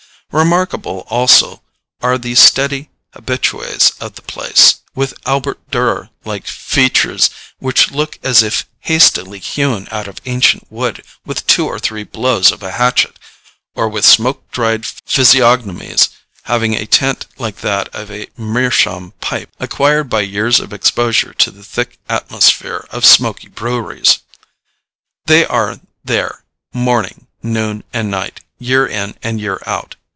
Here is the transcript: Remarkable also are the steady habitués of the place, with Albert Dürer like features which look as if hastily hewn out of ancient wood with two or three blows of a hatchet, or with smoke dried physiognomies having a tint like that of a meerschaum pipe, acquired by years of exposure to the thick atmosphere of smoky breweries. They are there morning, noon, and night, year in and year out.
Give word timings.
Remarkable 0.33 1.03
also 1.09 1.61
are 2.01 2.17
the 2.17 2.33
steady 2.35 2.89
habitués 3.13 3.91
of 3.99 4.15
the 4.15 4.21
place, 4.21 4.75
with 4.95 5.13
Albert 5.25 5.59
Dürer 5.71 6.09
like 6.23 6.47
features 6.47 7.29
which 7.59 7.91
look 7.91 8.17
as 8.23 8.41
if 8.41 8.65
hastily 8.79 9.39
hewn 9.39 9.89
out 9.91 10.07
of 10.07 10.21
ancient 10.25 10.65
wood 10.69 11.03
with 11.25 11.45
two 11.47 11.67
or 11.67 11.77
three 11.79 12.03
blows 12.05 12.49
of 12.49 12.63
a 12.63 12.71
hatchet, 12.71 13.19
or 13.75 13.89
with 13.89 14.05
smoke 14.05 14.49
dried 14.51 14.83
physiognomies 15.05 16.07
having 16.43 16.75
a 16.75 16.85
tint 16.85 17.25
like 17.37 17.57
that 17.57 17.93
of 17.93 18.09
a 18.09 18.29
meerschaum 18.37 19.11
pipe, 19.19 19.49
acquired 19.59 20.09
by 20.09 20.21
years 20.21 20.61
of 20.61 20.71
exposure 20.71 21.33
to 21.33 21.51
the 21.51 21.61
thick 21.65 21.99
atmosphere 22.07 22.87
of 22.91 23.03
smoky 23.03 23.49
breweries. 23.49 24.19
They 25.25 25.45
are 25.45 25.81
there 26.05 26.45
morning, 26.73 27.27
noon, 27.43 27.83
and 27.91 28.09
night, 28.09 28.39
year 28.59 28.87
in 28.87 29.17
and 29.21 29.41
year 29.41 29.61
out. 29.65 29.97